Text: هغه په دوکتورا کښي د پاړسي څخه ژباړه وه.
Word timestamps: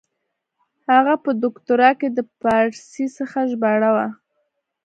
هغه 0.89 1.13
په 1.23 1.31
دوکتورا 1.43 1.89
کښي 1.99 2.09
د 2.13 2.19
پاړسي 2.41 3.05
څخه 3.17 3.39
ژباړه 3.51 3.89
وه. 3.95 4.07